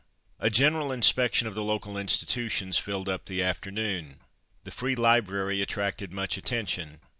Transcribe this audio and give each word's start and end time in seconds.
A 0.39 0.49
general 0.49 0.91
inspection 0.91 1.47
of 1.47 1.53
the 1.53 1.61
local 1.61 1.95
institutions 1.95 2.79
filled 2.79 3.07
up 3.07 3.25
the 3.27 3.43
afternoon. 3.43 4.19
The 4.63 4.71
free 4.71 4.95
library 4.95 5.61
attracted 5.61 6.11
much 6.11 6.37
attention. 6.37 7.01